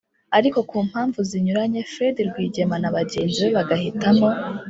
[0.37, 4.27] ariko ku mpamvu zinyuranye fred rwigema na bagenzi be bagahitamo